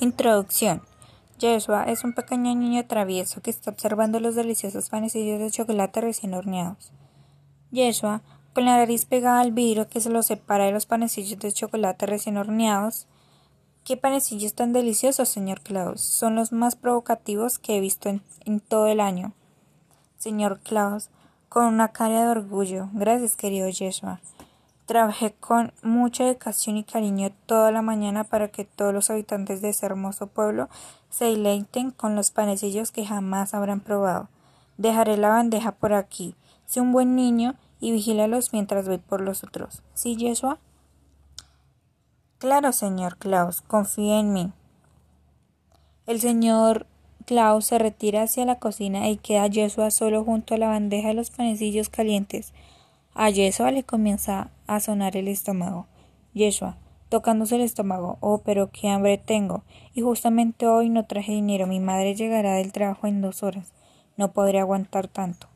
[0.00, 0.82] Introducción.
[1.40, 6.34] Joshua es un pequeño niño travieso que está observando los deliciosos panecillos de chocolate recién
[6.34, 6.92] horneados.
[7.72, 11.52] Joshua, con la nariz pegada al vidrio que se lo separa de los panecillos de
[11.52, 13.06] chocolate recién horneados.
[13.84, 16.00] ¿Qué panecillos tan deliciosos, señor Klaus?
[16.00, 19.32] Son los más provocativos que he visto en, todo el año.
[20.18, 21.08] Señor Klaus,
[21.48, 22.88] con una cara de orgullo.
[22.92, 24.20] Gracias, querido Joshua.
[24.86, 29.70] Trabajé con mucha dedicación y cariño toda la mañana para que todos los habitantes de
[29.70, 30.68] ese hermoso pueblo
[31.08, 34.28] se deleiten con los panecillos que jamás habrán probado.
[34.78, 36.34] Dejaré la bandeja por aquí.
[36.66, 39.82] Sé un buen niño y vigílalos mientras voy por los otros.
[39.94, 40.58] ¿Sí, Yeshua?
[42.38, 44.52] Claro, señor Klaus, confía en mí.
[46.06, 46.86] El señor
[47.24, 51.14] Klaus se retira hacia la cocina y queda Yeshua solo junto a la bandeja de
[51.14, 52.52] los panecillos calientes.
[53.14, 55.86] A Yeshua le comienza a sonar el estómago.
[56.32, 56.78] Yeshua,
[57.10, 58.16] tocándose el estómago.
[58.20, 59.64] Oh, pero qué hambre tengo.
[59.92, 61.66] Y justamente hoy no traje dinero.
[61.66, 63.72] Mi madre llegará del trabajo en dos horas.
[64.16, 65.48] No podré aguantar tanto.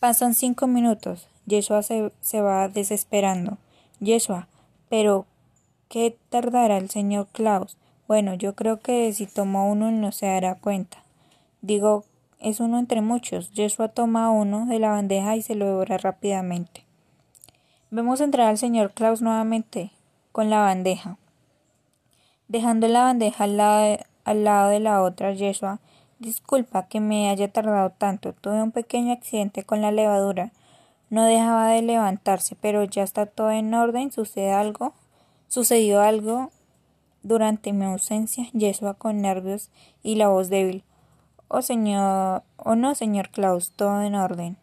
[0.00, 1.28] Pasan cinco minutos.
[1.46, 3.58] Yeshua se, se va desesperando.
[4.00, 4.48] Yeshua,
[4.88, 5.26] pero
[5.88, 7.76] ¿qué tardará el señor Klaus?
[8.08, 11.04] Bueno, yo creo que si toma uno no se dará cuenta.
[11.62, 12.04] Digo
[12.44, 13.52] es uno entre muchos.
[13.52, 16.84] Yeshua toma uno de la bandeja y se lo devora rápidamente.
[17.90, 19.92] Vemos entrar al señor Klaus nuevamente
[20.30, 21.16] con la bandeja.
[22.48, 25.80] Dejando la bandeja al lado de, al lado de la otra, Yeshua,
[26.18, 28.34] disculpa que me haya tardado tanto.
[28.34, 30.52] Tuve un pequeño accidente con la levadura.
[31.08, 34.12] No dejaba de levantarse, pero ya está todo en orden.
[34.12, 34.92] ¿Sucede algo?
[35.48, 36.50] ¿Sucedió algo
[37.22, 38.48] durante mi ausencia?
[38.52, 39.70] Yeshua con nervios
[40.02, 40.84] y la voz débil.
[41.56, 44.56] Oh señor, oh no, señor Klaus, todo en orden.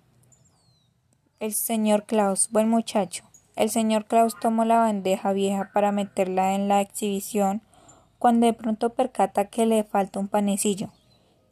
[1.39, 3.23] El señor Klaus, buen muchacho.
[3.55, 7.61] El señor Klaus tomó la bandeja vieja para meterla en la exhibición,
[8.19, 10.89] cuando de pronto percata que le falta un panecillo.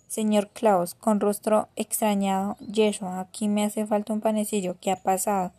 [0.09, 4.75] Señor Klaus, con rostro extrañado, Yeshua, aquí me hace falta un panecillo.
[4.81, 5.53] ¿Qué ha pasado?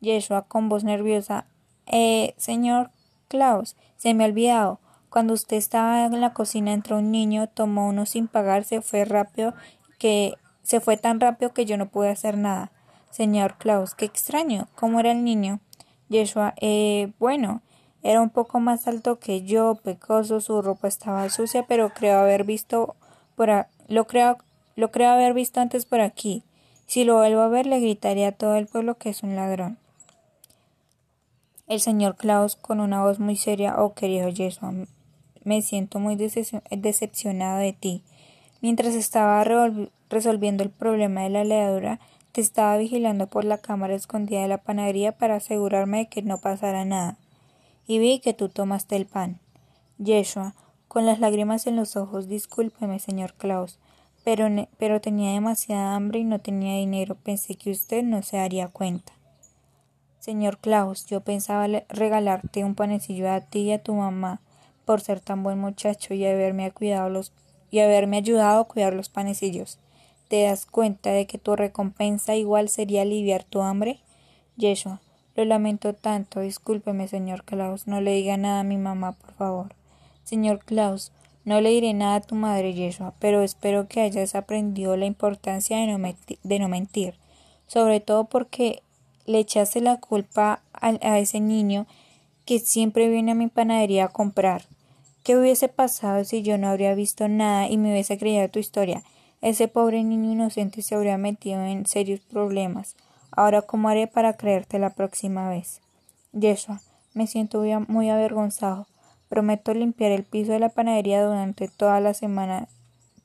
[0.00, 1.46] Yeshua, con voz nerviosa,
[1.86, 2.90] eh, señor
[3.28, 4.80] Klaus, se me ha olvidado.
[5.10, 9.04] Cuando usted estaba en la cocina entró un niño, tomó uno sin pagar, se fue
[9.04, 9.54] rápido
[9.98, 12.70] que se fue tan rápido que yo no pude hacer nada.
[13.10, 14.68] Señor Klaus, qué extraño.
[14.74, 15.60] ¿Cómo era el niño?
[16.08, 17.62] Yeshua, eh, bueno,
[18.02, 22.44] era un poco más alto que yo, pecoso, su ropa estaba sucia, pero creo haber
[22.44, 22.96] visto
[23.34, 24.38] por lo creo
[24.76, 26.44] lo creo haber visto antes por aquí.
[26.86, 29.78] Si lo vuelvo a ver, le gritaría a todo el pueblo que es un ladrón.
[31.66, 34.72] El señor Klaus, con una voz muy seria, oh querido Yeshua,
[35.48, 38.02] me siento muy decepcionado de ti.
[38.60, 39.42] Mientras estaba
[40.10, 42.00] resolviendo el problema de la levadura,
[42.32, 46.38] te estaba vigilando por la cámara escondida de la panadería para asegurarme de que no
[46.38, 47.16] pasara nada.
[47.86, 49.40] Y vi que tú tomaste el pan.
[49.96, 50.54] Yeshua,
[50.86, 53.78] con las lágrimas en los ojos, discúlpeme, señor Klaus,
[54.24, 57.14] pero, pero tenía demasiada hambre y no tenía dinero.
[57.14, 59.14] Pensé que usted no se daría cuenta.
[60.18, 64.42] Señor Klaus, yo pensaba regalarte un panecillo a ti y a tu mamá,
[64.88, 66.72] por ser tan buen muchacho y haberme,
[67.70, 69.78] y haberme ayudado a cuidar los panecillos.
[70.28, 74.00] ¿Te das cuenta de que tu recompensa igual sería aliviar tu hambre?
[74.56, 75.02] Yeshua,
[75.36, 76.40] lo lamento tanto.
[76.40, 77.86] Discúlpeme, señor Klaus.
[77.86, 79.74] No le diga nada a mi mamá, por favor.
[80.24, 81.12] Señor Klaus,
[81.44, 85.76] no le diré nada a tu madre, Yeshua, pero espero que hayas aprendido la importancia
[85.76, 87.14] de no, de no mentir,
[87.66, 88.82] sobre todo porque
[89.26, 91.86] le echaste la culpa a, a ese niño
[92.46, 94.62] que siempre viene a mi panadería a comprar.
[95.28, 99.02] ¿Qué hubiese pasado si yo no habría visto nada y me hubiese creído tu historia?
[99.42, 102.96] Ese pobre niño inocente se habría metido en serios problemas.
[103.30, 105.82] Ahora, ¿cómo haré para creerte la próxima vez?
[106.32, 106.80] Yeshua,
[107.12, 108.86] me siento muy avergonzado.
[109.28, 112.66] Prometo limpiar el piso de la panadería durante toda la semana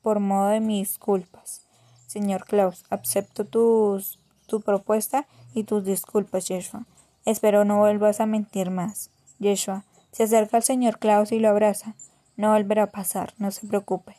[0.01, 1.61] por modo de mis disculpas.
[2.05, 6.83] Señor Klaus, acepto tu propuesta y tus disculpas, Yeshua.
[7.23, 9.09] Espero no vuelvas a mentir más.
[9.39, 11.95] Yeshua, se acerca al señor Klaus y lo abraza.
[12.37, 14.15] No volverá a pasar, no se preocupe.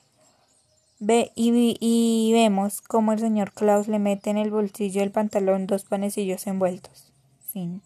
[0.99, 5.67] Ve y, y vemos cómo el señor Klaus le mete en el bolsillo del pantalón
[5.67, 7.13] dos panecillos envueltos.
[7.49, 7.81] Fin.